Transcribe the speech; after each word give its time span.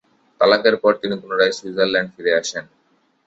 তালাকের 0.41 0.75
পর 0.83 0.93
তিনি 1.01 1.15
পুনরায় 1.21 1.53
সুইজারল্যান্ড 1.57 2.09
ফিরে 2.13 2.31
আসেন। 2.41 2.65